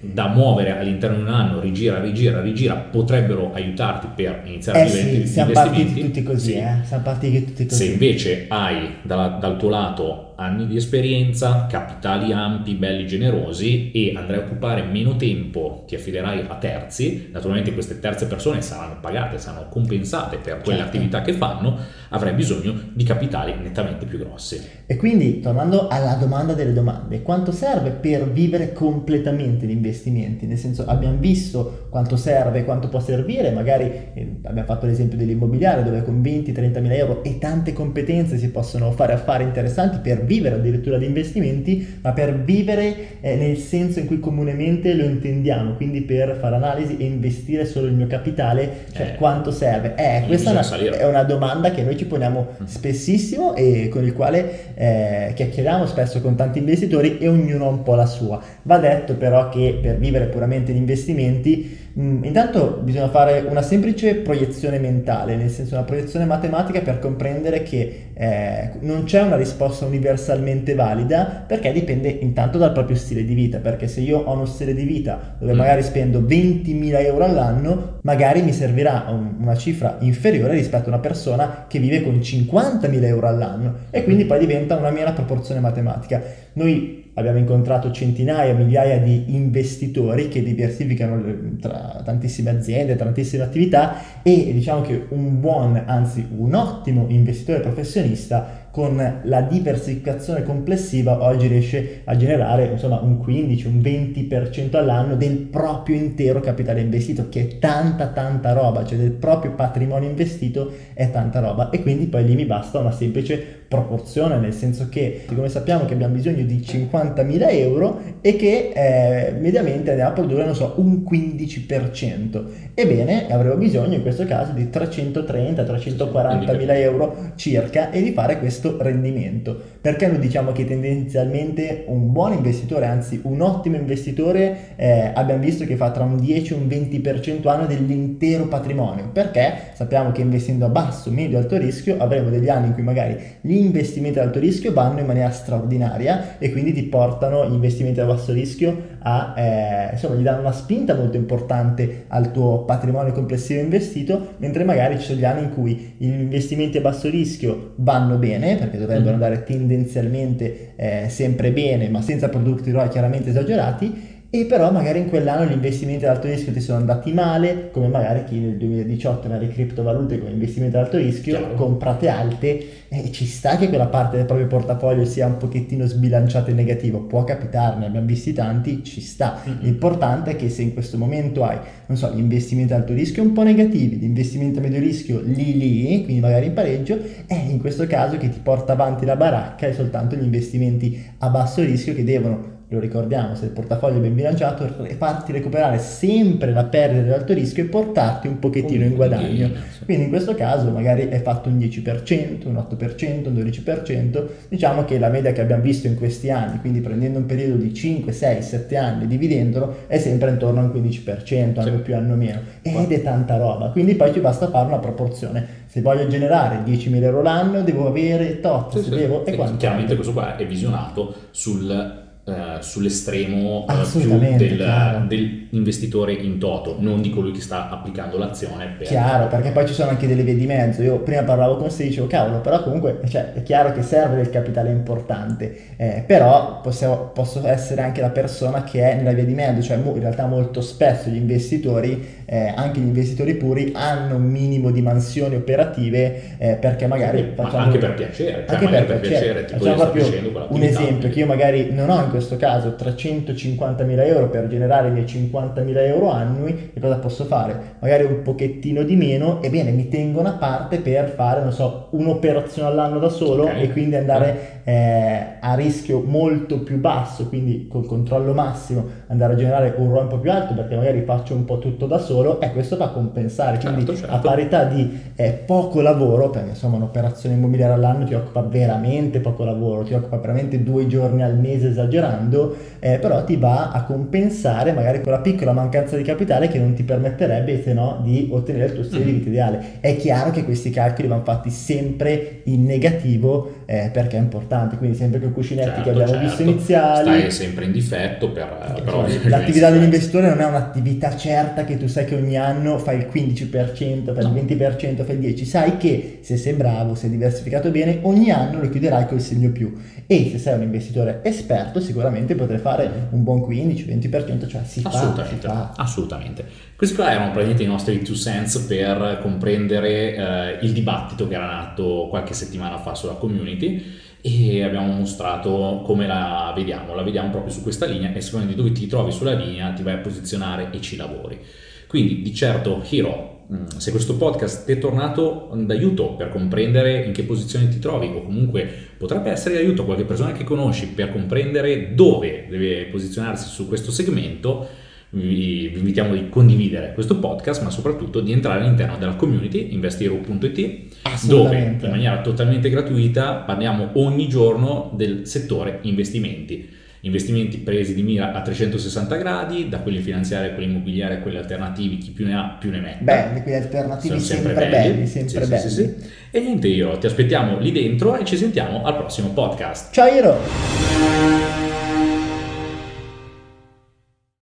da 0.00 0.28
muovere 0.28 0.78
all'interno 0.78 1.16
di 1.16 1.22
un 1.22 1.28
anno, 1.28 1.60
rigira, 1.60 2.00
rigira, 2.00 2.40
rigira, 2.40 2.74
potrebbero 2.74 3.52
aiutarti 3.52 4.08
per 4.14 4.42
iniziare 4.46 4.78
eh 4.78 4.82
a 4.82 4.84
vivere 4.86 5.26
sì, 5.26 5.26
siamo 5.26 5.52
partiti 5.52 6.00
tutti 6.00 6.22
così, 6.22 6.52
sì. 6.52 6.58
eh? 6.58 6.74
siamo 6.84 7.02
partiti 7.02 7.44
tutti 7.44 7.66
così. 7.66 7.84
Se 7.84 7.92
invece 7.92 8.46
hai 8.48 8.96
dal, 9.02 9.38
dal 9.38 9.58
tuo 9.58 9.68
lato 9.68 10.33
anni 10.36 10.66
di 10.66 10.76
esperienza, 10.76 11.66
capitali 11.68 12.32
ampi, 12.32 12.74
belli, 12.74 13.06
generosi 13.06 13.90
e 13.92 14.12
andrai 14.16 14.38
a 14.38 14.42
occupare 14.42 14.82
meno 14.82 15.16
tempo, 15.16 15.84
ti 15.86 15.94
affiderai 15.94 16.46
a 16.48 16.56
terzi, 16.56 17.28
naturalmente 17.32 17.72
queste 17.72 18.00
terze 18.00 18.26
persone 18.26 18.60
saranno 18.62 18.98
pagate, 19.00 19.38
saranno 19.38 19.68
compensate 19.68 20.38
per 20.38 20.60
quelle 20.62 20.80
certo. 20.80 20.96
attività 20.96 21.22
che 21.22 21.32
fanno, 21.32 21.76
avrai 22.10 22.34
bisogno 22.34 22.74
di 22.92 23.04
capitali 23.04 23.54
nettamente 23.60 24.06
più 24.06 24.18
grossi. 24.18 24.60
E 24.86 24.96
quindi, 24.96 25.40
tornando 25.40 25.88
alla 25.88 26.14
domanda 26.14 26.54
delle 26.54 26.72
domande, 26.72 27.22
quanto 27.22 27.52
serve 27.52 27.90
per 27.90 28.30
vivere 28.30 28.72
completamente 28.72 29.66
gli 29.66 29.70
investimenti? 29.70 30.46
Nel 30.46 30.58
senso, 30.58 30.84
abbiamo 30.86 31.18
visto 31.18 31.86
quanto 31.90 32.16
serve, 32.16 32.64
quanto 32.64 32.88
può 32.88 33.00
servire, 33.00 33.50
magari 33.50 33.84
eh, 34.14 34.36
abbiamo 34.42 34.66
fatto 34.66 34.86
l'esempio 34.86 35.16
dell'immobiliare 35.16 35.82
dove 35.82 36.02
con 36.02 36.20
20-30 36.20 36.80
mila 36.80 36.94
euro 36.94 37.22
e 37.22 37.38
tante 37.38 37.72
competenze 37.72 38.36
si 38.36 38.50
possono 38.50 38.90
fare 38.90 39.12
affari 39.12 39.44
interessanti 39.44 39.98
per 39.98 40.23
vivere 40.24 40.56
addirittura 40.56 40.98
di 40.98 41.06
investimenti, 41.06 41.98
ma 42.02 42.12
per 42.12 42.42
vivere 42.42 43.20
eh, 43.20 43.36
nel 43.36 43.56
senso 43.56 44.00
in 44.00 44.06
cui 44.06 44.20
comunemente 44.20 44.94
lo 44.94 45.04
intendiamo, 45.04 45.74
quindi 45.74 46.02
per 46.02 46.36
fare 46.40 46.56
analisi 46.56 46.96
e 46.96 47.04
investire 47.04 47.64
solo 47.64 47.86
il 47.86 47.92
mio 47.92 48.06
capitale, 48.06 48.86
cioè 48.92 49.12
eh, 49.12 49.14
quanto 49.16 49.50
serve. 49.50 49.94
Eh, 49.96 50.24
questa 50.26 50.50
è 50.50 50.52
una, 50.52 50.96
è 50.98 51.06
una, 51.06 51.22
domanda 51.22 51.70
che 51.70 51.82
noi 51.82 51.96
ci 51.96 52.06
poniamo 52.06 52.46
mm. 52.62 52.64
spessissimo 52.64 53.54
e 53.54 53.88
con 53.90 54.04
il 54.04 54.12
quale 54.12 54.74
eh, 54.74 55.32
chiacchieriamo 55.34 55.86
spesso 55.86 56.20
con 56.20 56.34
tanti 56.36 56.58
investitori 56.58 57.18
e 57.18 57.28
ognuno 57.28 57.66
ha 57.66 57.68
un 57.68 57.82
po' 57.82 57.94
la 57.94 58.06
sua. 58.06 58.40
Va 58.62 58.78
detto 58.78 59.14
però 59.14 59.48
che 59.48 59.78
per 59.80 59.98
vivere 59.98 60.26
puramente 60.26 60.72
di 60.72 60.78
investimenti 60.78 61.82
Mm, 61.96 62.24
intanto 62.24 62.80
bisogna 62.82 63.08
fare 63.08 63.44
una 63.48 63.62
semplice 63.62 64.16
proiezione 64.16 64.80
mentale, 64.80 65.36
nel 65.36 65.48
senso 65.48 65.74
una 65.74 65.84
proiezione 65.84 66.24
matematica 66.24 66.80
per 66.80 66.98
comprendere 66.98 67.62
che 67.62 68.06
eh, 68.14 68.70
non 68.80 69.04
c'è 69.04 69.22
una 69.22 69.36
risposta 69.36 69.86
universalmente 69.86 70.74
valida 70.74 71.44
perché 71.46 71.70
dipende 71.72 72.08
intanto 72.08 72.58
dal 72.58 72.72
proprio 72.72 72.96
stile 72.96 73.24
di 73.24 73.34
vita, 73.34 73.58
perché 73.58 73.86
se 73.86 74.00
io 74.00 74.18
ho 74.18 74.32
uno 74.32 74.44
stile 74.44 74.74
di 74.74 74.82
vita 74.82 75.36
dove 75.38 75.52
mm. 75.52 75.56
magari 75.56 75.82
spendo 75.84 76.20
20.000 76.20 77.04
euro 77.04 77.24
all'anno, 77.24 77.98
magari 78.02 78.42
mi 78.42 78.52
servirà 78.52 79.04
un, 79.10 79.36
una 79.38 79.56
cifra 79.56 79.98
inferiore 80.00 80.54
rispetto 80.54 80.86
a 80.86 80.88
una 80.88 80.98
persona 80.98 81.66
che 81.68 81.78
vive 81.78 82.02
con 82.02 82.14
50.000 82.14 83.04
euro 83.04 83.28
all'anno 83.28 83.74
e 83.90 84.02
quindi 84.02 84.24
poi 84.24 84.40
diventa 84.40 84.74
una 84.74 84.90
mera 84.90 85.12
proporzione 85.12 85.60
matematica. 85.60 86.20
Noi 86.54 87.03
abbiamo 87.14 87.38
incontrato 87.38 87.90
centinaia, 87.90 88.54
migliaia 88.54 88.98
di 88.98 89.34
investitori 89.34 90.28
che 90.28 90.42
diversificano 90.42 91.56
tra 91.60 92.02
tantissime 92.04 92.50
aziende, 92.50 92.96
tantissime 92.96 93.42
attività 93.42 94.22
e 94.22 94.52
diciamo 94.52 94.82
che 94.82 95.06
un 95.10 95.40
buon, 95.40 95.82
anzi 95.86 96.26
un 96.36 96.54
ottimo 96.54 97.06
investitore 97.08 97.60
professionista 97.60 98.62
con 98.74 99.20
la 99.22 99.40
diversificazione 99.42 100.42
complessiva 100.42 101.22
oggi 101.22 101.46
riesce 101.46 102.00
a 102.02 102.16
generare 102.16 102.66
insomma 102.72 102.98
un 102.98 103.18
15, 103.18 103.68
un 103.68 103.78
20% 103.78 104.74
all'anno 104.74 105.14
del 105.14 105.36
proprio 105.36 105.94
intero 105.94 106.40
capitale 106.40 106.80
investito, 106.80 107.28
che 107.28 107.40
è 107.40 107.58
tanta 107.58 108.08
tanta 108.08 108.52
roba, 108.52 108.84
cioè 108.84 108.98
del 108.98 109.12
proprio 109.12 109.52
patrimonio 109.52 110.08
investito 110.08 110.72
è 110.92 111.08
tanta 111.12 111.38
roba. 111.38 111.70
E 111.70 111.82
quindi 111.82 112.06
poi 112.06 112.24
lì 112.24 112.34
mi 112.34 112.46
basta 112.46 112.80
una 112.80 112.90
semplice 112.90 113.63
proporzione, 113.74 114.38
nel 114.38 114.52
senso 114.52 114.88
che 114.88 115.24
come 115.26 115.48
sappiamo 115.48 115.84
che 115.84 115.94
abbiamo 115.94 116.14
bisogno 116.14 116.44
di 116.44 116.58
50.000 116.58 117.50
euro 117.50 118.00
e 118.20 118.36
che 118.36 118.72
eh, 118.74 119.32
mediamente 119.38 119.90
andiamo 119.90 120.10
a 120.10 120.14
produrre, 120.14 120.44
non 120.44 120.54
so, 120.54 120.74
un 120.76 121.02
15%. 121.08 122.44
Ebbene, 122.74 123.26
avremo 123.30 123.56
bisogno 123.56 123.94
in 123.94 124.02
questo 124.02 124.24
caso 124.24 124.52
di 124.52 124.64
330-340.000 124.64 126.76
euro 126.76 127.32
circa 127.36 127.90
e 127.90 128.02
di 128.02 128.12
fare 128.12 128.38
questo 128.38 128.76
rendimento. 128.80 129.72
Perché 129.80 130.06
noi 130.06 130.18
diciamo 130.18 130.52
che 130.52 130.64
tendenzialmente 130.64 131.84
un 131.88 132.12
buon 132.12 132.32
investitore, 132.32 132.86
anzi 132.86 133.20
un 133.24 133.40
ottimo 133.40 133.76
investitore, 133.76 134.74
eh, 134.76 135.10
abbiamo 135.14 135.42
visto 135.42 135.64
che 135.64 135.76
fa 135.76 135.90
tra 135.90 136.04
un 136.04 136.18
10 136.18 136.52
e 136.52 136.56
un 136.56 136.66
20% 136.66 137.48
anno 137.48 137.66
dell'intero 137.66 138.46
patrimonio? 138.46 139.10
Perché 139.12 139.72
sappiamo 139.74 140.12
che 140.12 140.22
investendo 140.22 140.64
a 140.64 140.68
basso, 140.68 141.10
medio, 141.10 141.38
alto 141.38 141.58
rischio 141.58 141.96
avremo 141.98 142.30
degli 142.30 142.48
anni 142.48 142.68
in 142.68 142.74
cui 142.74 142.82
magari 142.82 143.16
gli 143.40 143.56
investimenti 143.64 144.18
ad 144.18 144.26
alto 144.26 144.38
rischio 144.38 144.72
vanno 144.72 145.00
in 145.00 145.06
maniera 145.06 145.30
straordinaria 145.30 146.38
e 146.38 146.50
quindi 146.52 146.72
ti 146.72 146.82
portano 146.84 147.48
gli 147.48 147.54
investimenti 147.54 148.00
a 148.00 148.04
basso 148.04 148.32
rischio 148.32 148.92
a, 149.00 149.34
eh, 149.36 149.88
insomma, 149.92 150.14
gli 150.16 150.22
danno 150.22 150.40
una 150.40 150.52
spinta 150.52 150.94
molto 150.94 151.16
importante 151.16 152.04
al 152.08 152.30
tuo 152.32 152.64
patrimonio 152.64 153.12
complessivo 153.12 153.60
investito, 153.60 154.34
mentre 154.38 154.64
magari 154.64 154.98
ci 154.98 155.06
sono 155.06 155.18
gli 155.18 155.24
anni 155.24 155.42
in 155.42 155.52
cui 155.52 155.94
gli 155.96 156.06
investimenti 156.06 156.78
a 156.78 156.80
basso 156.80 157.08
rischio 157.10 157.72
vanno 157.76 158.16
bene, 158.16 158.56
perché 158.56 158.78
dovrebbero 158.78 159.10
mm. 159.10 159.14
andare 159.14 159.44
tendenzialmente 159.44 160.74
eh, 160.76 161.08
sempre 161.08 161.52
bene, 161.52 161.88
ma 161.88 162.00
senza 162.00 162.28
prodotti 162.28 162.70
ROI 162.70 162.88
chiaramente 162.88 163.30
esagerati, 163.30 164.12
e 164.34 164.46
però 164.46 164.72
magari 164.72 164.98
in 164.98 165.08
quell'anno 165.08 165.44
gli 165.44 165.52
investimenti 165.52 166.04
ad 166.04 166.16
alto 166.16 166.26
rischio 166.26 166.52
ti 166.52 166.60
sono 166.60 166.78
andati 166.78 167.12
male, 167.12 167.70
come 167.70 167.86
magari 167.86 168.24
chi 168.24 168.40
nel 168.40 168.56
2018 168.56 169.28
nelle 169.28 169.46
criptovalute 169.46 170.18
come 170.18 170.32
investimenti 170.32 170.74
ad 170.76 170.82
alto 170.82 170.96
rischio, 170.96 171.38
Chiaro. 171.38 171.54
comprate 171.54 172.08
alte 172.08 172.66
e 172.88 173.12
ci 173.12 173.26
sta 173.26 173.56
che 173.56 173.68
quella 173.68 173.86
parte 173.86 174.16
del 174.16 174.26
proprio 174.26 174.48
portafoglio 174.48 175.04
sia 175.04 175.26
un 175.26 175.36
pochettino 175.36 175.86
sbilanciata 175.86 176.50
in 176.50 176.56
negativo, 176.56 177.02
può 177.02 177.22
capitarne, 177.22 177.86
abbiamo 177.86 178.06
visti 178.06 178.32
tanti, 178.32 178.82
ci 178.82 179.00
sta. 179.00 179.40
Mm-hmm. 179.48 179.58
L'importante 179.60 180.32
è 180.32 180.36
che 180.36 180.48
se 180.48 180.62
in 180.62 180.72
questo 180.72 180.98
momento 180.98 181.44
hai, 181.44 181.58
non 181.86 181.96
so, 181.96 182.12
gli 182.12 182.18
investimenti 182.18 182.72
ad 182.72 182.80
alto 182.80 182.92
rischio 182.92 183.22
un 183.22 183.30
po' 183.30 183.44
negativi, 183.44 183.98
gli 183.98 184.02
investimenti 184.02 184.58
a 184.58 184.62
medio 184.62 184.80
rischio 184.80 185.20
lì 185.20 185.56
lì, 185.56 186.02
quindi 186.02 186.20
magari 186.20 186.46
in 186.46 186.54
pareggio, 186.54 186.98
è 187.28 187.34
in 187.34 187.60
questo 187.60 187.86
caso 187.86 188.16
che 188.16 188.28
ti 188.30 188.40
porta 188.42 188.72
avanti 188.72 189.04
la 189.04 189.14
baracca 189.14 189.68
è 189.68 189.72
soltanto 189.72 190.16
gli 190.16 190.24
investimenti 190.24 191.00
a 191.18 191.28
basso 191.28 191.62
rischio 191.62 191.94
che 191.94 192.02
devono 192.02 192.53
lo 192.74 192.80
ricordiamo, 192.80 193.34
se 193.34 193.46
il 193.46 193.50
portafoglio 193.50 193.96
è 193.96 194.00
ben 194.00 194.14
bilanciato, 194.14 194.68
farti 194.96 195.32
recuperare 195.32 195.78
sempre 195.78 196.52
la 196.52 196.64
perdita 196.64 197.02
dell'alto 197.02 197.32
rischio 197.32 197.64
e 197.64 197.66
portarti 197.66 198.28
un 198.28 198.38
pochettino 198.38 198.84
in 198.84 198.94
guadagno. 198.94 199.50
Quindi 199.84 200.04
in 200.04 200.10
questo 200.10 200.34
caso 200.34 200.70
magari 200.70 201.08
è 201.08 201.20
fatto 201.20 201.48
un 201.48 201.58
10%, 201.58 202.46
un 202.46 202.54
8%, 202.54 203.26
un 203.28 203.34
12%, 203.34 204.24
diciamo 204.48 204.84
che 204.84 204.98
la 204.98 205.08
media 205.08 205.32
che 205.32 205.40
abbiamo 205.40 205.62
visto 205.62 205.86
in 205.86 205.96
questi 205.96 206.30
anni, 206.30 206.60
quindi 206.60 206.80
prendendo 206.80 207.18
un 207.18 207.26
periodo 207.26 207.56
di 207.56 207.72
5, 207.72 208.12
6, 208.12 208.42
7 208.42 208.76
anni, 208.76 209.06
dividendolo, 209.06 209.76
è 209.86 209.98
sempre 209.98 210.30
intorno 210.30 210.60
a 210.60 210.62
un 210.64 210.70
15%, 210.70 211.60
anno 211.60 211.76
sì. 211.76 211.82
più, 211.82 211.96
anno 211.96 212.14
meno, 212.14 212.40
ed 212.62 212.92
è 212.92 213.02
tanta 213.02 213.36
roba, 213.36 213.68
quindi 213.68 213.94
poi 213.94 214.12
ci 214.12 214.20
basta 214.20 214.48
fare 214.48 214.66
una 214.66 214.78
proporzione. 214.78 215.62
Se 215.66 215.80
voglio 215.80 216.06
generare 216.06 216.62
10.000 216.64 217.02
euro 217.02 217.22
l'anno, 217.22 217.62
devo 217.62 217.88
avere 217.88 218.40
tot, 218.40 218.76
sì, 218.76 218.78
se 218.78 218.84
sì, 218.84 218.90
devo, 218.90 219.24
e 219.24 219.34
quanto? 219.34 219.56
Chiaramente 219.56 219.94
questo 219.94 220.12
qua 220.12 220.36
è 220.36 220.46
visionato 220.46 221.14
sul 221.30 222.02
Uh, 222.26 222.58
sull'estremo 222.58 223.66
uh, 223.68 223.98
più 223.98 224.16
del, 224.16 225.04
dell'investitore 225.06 226.14
in 226.14 226.38
toto, 226.38 226.76
non 226.78 227.02
di 227.02 227.10
colui 227.10 227.32
che 227.32 227.42
sta 227.42 227.68
applicando 227.68 228.16
l'azione. 228.16 228.76
Per... 228.78 228.86
Chiaro, 228.86 229.26
perché 229.26 229.50
poi 229.50 229.66
ci 229.66 229.74
sono 229.74 229.90
anche 229.90 230.06
delle 230.06 230.22
vie 230.22 230.34
di 230.34 230.46
mezzo. 230.46 230.80
Io 230.80 231.00
prima 231.00 231.22
parlavo 231.22 231.58
con 231.58 231.68
te 231.68 231.82
e 231.82 231.88
dicevo, 231.88 232.06
cavolo, 232.06 232.40
però 232.40 232.62
comunque 232.62 233.00
cioè, 233.10 233.34
è 233.34 233.42
chiaro 233.42 233.72
che 233.72 233.82
serve 233.82 234.16
del 234.16 234.30
capitale 234.30 234.70
importante, 234.70 235.74
eh, 235.76 236.02
però 236.06 236.62
possiamo, 236.62 237.10
posso 237.12 237.46
essere 237.46 237.82
anche 237.82 238.00
la 238.00 238.08
persona 238.08 238.64
che 238.64 238.80
è 238.92 238.94
nella 238.94 239.12
via 239.12 239.26
di 239.26 239.34
mezzo, 239.34 239.60
cioè 239.60 239.76
in 239.76 240.00
realtà 240.00 240.24
molto 240.24 240.62
spesso 240.62 241.10
gli 241.10 241.16
investitori, 241.16 242.22
eh, 242.24 242.54
anche 242.56 242.80
gli 242.80 242.86
investitori 242.86 243.34
puri, 243.34 243.72
hanno 243.74 244.16
un 244.16 244.24
minimo 244.24 244.70
di 244.70 244.80
mansioni 244.80 245.34
operative 245.34 246.38
eh, 246.38 246.54
perché 246.54 246.86
magari... 246.86 247.18
Sì, 247.18 247.32
facciamo... 247.34 247.64
anche 247.64 247.76
per 247.76 247.92
piacere, 247.92 248.46
cioè 248.48 248.56
anche 248.56 248.66
per, 248.66 248.86
per 248.86 249.00
piacere. 249.00 249.44
piacere. 249.44 249.58
Facciamo 249.58 249.90
proprio 249.90 250.46
un 250.48 250.62
esempio 250.62 251.10
che 251.10 251.18
io 251.18 251.26
magari 251.26 251.70
non 251.70 251.90
ho 251.90 252.12
questo 252.14 252.36
caso 252.36 252.74
350.000 252.78 254.06
euro 254.06 254.28
per 254.28 254.46
generare 254.48 254.88
i 254.88 254.90
miei 254.92 255.04
50.000 255.04 255.76
euro 255.86 256.10
annui, 256.10 256.70
che 256.72 256.80
cosa 256.80 256.96
posso 256.96 257.24
fare? 257.24 257.76
Magari 257.80 258.04
un 258.04 258.22
pochettino 258.22 258.82
di 258.82 258.96
meno, 258.96 259.42
ebbene 259.42 259.70
mi 259.70 259.88
tengo 259.88 260.20
una 260.20 260.32
parte 260.32 260.78
per 260.78 261.08
fare, 261.10 261.42
non 261.42 261.52
so, 261.52 261.88
un'operazione 261.90 262.68
all'anno 262.68 262.98
da 262.98 263.08
solo 263.08 263.44
Ok. 263.44 263.60
e 263.60 263.72
quindi 263.72 263.96
andare 263.96 264.62
eh, 264.64 265.26
a 265.40 265.54
rischio 265.54 266.02
molto 266.04 266.60
più 266.60 266.78
basso, 266.78 267.28
quindi 267.28 267.66
col 267.68 267.86
controllo 267.86 268.32
massimo, 268.32 268.84
andare 269.08 269.34
a 269.34 269.36
generare 269.36 269.74
un 269.76 269.90
ROI 269.90 270.02
un 270.02 270.08
po' 270.08 270.18
più 270.18 270.30
alto 270.30 270.54
perché 270.54 270.76
magari 270.76 271.02
faccio 271.02 271.34
un 271.34 271.44
po' 271.44 271.58
tutto 271.58 271.86
da 271.86 271.98
solo 271.98 272.40
e 272.40 272.52
questo 272.52 272.76
va 272.76 272.86
a 272.86 272.90
compensare. 272.90 273.58
Quindi 273.58 273.84
Certo, 273.84 273.96
certo. 274.00 274.14
a 274.14 274.18
parità 274.18 274.64
di 274.64 275.00
eh, 275.16 275.30
poco 275.44 275.80
lavoro, 275.80 276.30
perché 276.30 276.50
insomma 276.50 276.76
un'operazione 276.76 277.34
immobiliare 277.34 277.72
all'anno 277.74 278.04
ti 278.04 278.14
occupa 278.14 278.40
veramente 278.42 279.20
poco 279.20 279.44
lavoro, 279.44 279.82
ti 279.82 279.94
occupa 279.94 280.16
veramente 280.16 280.62
due 280.62 280.86
giorni 280.86 281.22
al 281.22 281.36
mese 281.38 281.72
esagerando, 282.04 282.56
eh, 282.80 282.98
però 282.98 283.24
ti 283.24 283.36
va 283.36 283.70
a 283.72 283.82
compensare 283.84 284.72
magari 284.72 285.00
quella 285.00 285.20
piccola 285.20 285.52
mancanza 285.52 285.96
di 285.96 286.02
capitale 286.02 286.48
che 286.48 286.58
non 286.58 286.74
ti 286.74 286.82
permetterebbe 286.82 287.62
se 287.62 287.72
no 287.72 288.00
di 288.02 288.28
ottenere 288.30 288.66
il 288.66 288.74
tuo 288.74 288.82
stile 288.84 289.04
di 289.04 289.10
Mm. 289.12 289.16
vita 289.16 289.28
ideale. 289.30 289.64
È 289.80 289.96
chiaro 289.96 290.30
che 290.30 290.44
questi 290.44 290.70
calcoli 290.70 291.08
vanno 291.08 291.22
fatti 291.24 291.50
sempre 291.50 292.40
in 292.44 292.64
negativo 292.64 293.62
eh, 293.66 293.90
perché 293.92 294.16
è 294.16 294.20
importante, 294.20 294.76
quindi 294.76 294.96
sempre 294.96 295.20
con 295.20 295.30
i 295.30 295.32
cuscinetti 295.32 295.66
Certo, 295.68 295.82
che 295.82 295.90
abbiamo 295.90 296.10
certo. 296.12 296.24
visto 296.26 296.42
iniziali. 296.42 297.08
Stai 297.18 297.30
sempre 297.30 297.64
in 297.64 297.72
difetto 297.72 298.30
per... 298.30 298.80
però 298.84 299.08
Cioè, 299.08 299.28
L'attività 299.28 299.70
dell'investitore 299.70 300.28
non 300.28 300.40
è 300.40 300.44
un'attività 300.46 301.16
certa 301.16 301.64
che 301.64 301.76
tu 301.78 301.86
sai 301.86 302.04
che 302.04 302.14
ogni 302.14 302.36
anno 302.36 302.78
fai 302.78 302.98
il 302.98 303.06
15%, 303.12 304.12
fai 304.14 304.24
No. 304.24 304.32
il 304.36 304.44
20%, 304.44 305.04
fai 305.04 305.16
il 305.16 305.34
10%, 305.34 305.44
sai 305.44 305.76
che 305.76 306.18
se 306.22 306.36
sei 306.36 306.52
bravo, 306.54 306.94
se 306.94 307.06
hai 307.06 307.12
diversificato 307.12 307.70
bene, 307.70 307.98
ogni 308.02 308.30
anno 308.30 308.60
lo 308.60 308.68
chiuderai 308.68 309.06
col 309.06 309.20
segno 309.20 309.50
più 309.50 309.72
e 310.06 310.28
se 310.30 310.38
sei 310.38 310.54
un 310.54 310.62
investitore 310.62 311.20
esperto 311.24 311.80
sicuramente 311.80 312.34
potrai 312.34 312.58
fare 312.58 313.08
un 313.10 313.22
buon 313.22 313.40
15-20%, 313.40 314.46
cioè 314.48 314.62
si 314.64 314.80
fa, 314.80 314.90
si 314.90 314.96
Assolutamente, 314.96 315.46
fa. 315.46 315.72
assolutamente. 315.76 316.44
Questi 316.76 316.94
qua 316.94 317.10
erano 317.10 317.26
praticamente 317.32 317.62
i 317.62 317.66
nostri 317.66 318.02
two 318.02 318.14
cents 318.14 318.58
per 318.58 319.18
comprendere 319.22 320.14
eh, 320.14 320.58
il 320.62 320.72
dibattito 320.72 321.26
che 321.26 321.34
era 321.34 321.46
nato 321.46 322.06
qualche 322.10 322.34
settimana 322.34 322.78
fa 322.78 322.94
sulla 322.94 323.14
community 323.14 323.82
e 324.20 324.62
abbiamo 324.62 324.92
mostrato 324.92 325.82
come 325.84 326.06
la 326.06 326.52
vediamo, 326.56 326.94
la 326.94 327.02
vediamo 327.02 327.30
proprio 327.30 327.52
su 327.52 327.62
questa 327.62 327.86
linea 327.86 328.12
e 328.12 328.20
secondo 328.20 328.46
di 328.46 328.54
dove 328.54 328.72
ti 328.72 328.86
trovi 328.86 329.12
sulla 329.12 329.34
linea 329.34 329.72
ti 329.72 329.82
vai 329.82 329.94
a 329.94 329.98
posizionare 329.98 330.68
e 330.70 330.80
ci 330.80 330.96
lavori. 330.96 331.38
Quindi 331.86 332.22
di 332.22 332.34
certo 332.34 332.82
Hiro, 332.88 333.33
mh, 333.33 333.33
se 333.76 333.90
questo 333.90 334.16
podcast 334.16 334.64
ti 334.64 334.72
è 334.72 334.78
tornato 334.78 335.50
d'aiuto 335.54 336.14
per 336.14 336.30
comprendere 336.30 337.04
in 337.04 337.12
che 337.12 337.24
posizione 337.24 337.68
ti 337.68 337.78
trovi 337.78 338.06
o 338.06 338.22
comunque 338.22 338.66
potrebbe 338.96 339.30
essere 339.30 339.56
d'aiuto 339.56 339.82
a 339.82 339.84
qualche 339.84 340.04
persona 340.04 340.32
che 340.32 340.44
conosci 340.44 340.88
per 340.88 341.12
comprendere 341.12 341.94
dove 341.94 342.46
deve 342.48 342.86
posizionarsi 342.86 343.48
su 343.48 343.68
questo 343.68 343.90
segmento, 343.90 344.66
vi, 345.10 345.68
vi 345.68 345.78
invitiamo 345.78 346.14
di 346.14 346.28
condividere 346.28 346.92
questo 346.92 347.18
podcast, 347.18 347.62
ma 347.62 347.70
soprattutto 347.70 348.20
di 348.20 348.32
entrare 348.32 348.60
all'interno 348.60 348.96
della 348.98 349.14
community 349.14 349.72
investiro.it, 349.72 351.26
dove 351.26 351.78
in 351.80 351.88
maniera 351.90 352.20
totalmente 352.20 352.70
gratuita 352.70 353.34
parliamo 353.36 353.90
ogni 353.94 354.26
giorno 354.28 354.90
del 354.94 355.26
settore 355.26 355.80
investimenti. 355.82 356.82
Investimenti 357.04 357.58
presi 357.58 357.94
di 357.94 358.02
mira 358.02 358.32
a 358.32 358.40
360 358.40 359.16
gradi, 359.16 359.68
da 359.68 359.80
quelli 359.80 360.00
finanziari 360.00 360.48
a 360.48 360.52
quelli 360.54 360.70
immobiliari 360.70 361.16
a 361.16 361.18
quelli 361.18 361.36
alternativi, 361.36 361.98
chi 361.98 362.12
più 362.12 362.24
ne 362.24 362.34
ha 362.34 362.56
più 362.58 362.70
ne 362.70 362.80
metta. 362.80 363.04
Belli, 363.04 363.42
quegli 363.42 363.56
alternativi 363.56 364.18
Sono 364.20 364.40
sempre, 364.40 364.68
belli, 364.68 365.06
sempre 365.06 365.44
Sì, 365.44 365.50
belli. 365.50 365.60
sì, 365.62 365.68
sì, 365.68 365.74
sì. 365.74 365.94
E 366.30 366.40
niente, 366.40 366.68
io 366.68 366.96
ti 366.96 367.04
aspettiamo 367.06 367.58
lì 367.58 367.72
dentro 367.72 368.16
e 368.16 368.24
ci 368.24 368.38
sentiamo 368.38 368.84
al 368.84 368.96
prossimo 368.96 369.28
podcast. 369.28 369.92
Ciao 369.92 370.06
Iro! 370.08 371.43